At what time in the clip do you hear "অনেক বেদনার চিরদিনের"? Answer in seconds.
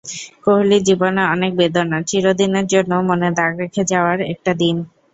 1.33-2.65